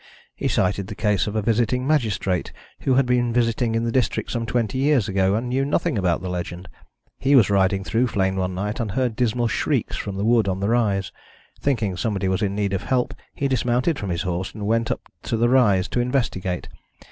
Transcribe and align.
He 0.35 0.47
cited 0.47 0.87
the 0.87 0.95
case 0.95 1.27
of 1.27 1.35
a 1.35 1.43
visiting 1.43 1.85
magistrate, 1.85 2.51
who 2.79 2.95
had 2.95 3.05
been 3.05 3.31
visiting 3.31 3.75
in 3.75 3.83
the 3.83 3.91
district 3.91 4.31
some 4.31 4.47
twenty 4.47 4.79
years 4.79 5.07
ago, 5.07 5.35
and 5.35 5.47
knew 5.49 5.63
nothing 5.63 5.95
about 5.95 6.23
the 6.23 6.27
legend. 6.27 6.67
He 7.19 7.35
was 7.35 7.51
riding 7.51 7.83
through 7.83 8.07
Flegne 8.07 8.35
one 8.39 8.55
night, 8.55 8.79
and 8.79 8.89
heard 8.93 9.15
dismal 9.15 9.47
shrieks 9.47 9.95
from 9.97 10.15
the 10.17 10.25
wood 10.25 10.47
on 10.47 10.59
the 10.59 10.69
rise. 10.69 11.11
Thinking 11.59 11.95
somebody 11.97 12.27
was 12.27 12.41
in 12.41 12.55
need 12.55 12.73
of 12.73 12.81
help, 12.81 13.13
he 13.35 13.47
dismounted 13.47 13.99
from 13.99 14.09
his 14.09 14.23
horse, 14.23 14.55
and 14.55 14.65
went 14.65 14.89
up 14.89 15.01
to 15.21 15.37
the 15.37 15.49
rise 15.49 15.87
to 15.89 15.99
investigate. 15.99 16.67